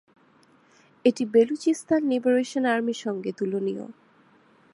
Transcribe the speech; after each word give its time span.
এটি 1.05 1.23
Balochistan 1.25 2.01
liberation 2.09 2.63
army 2.65 2.95
সঙ্গে 3.03 3.31
তুলনীয়। 3.31 3.85